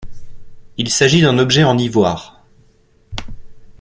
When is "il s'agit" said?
0.77-1.21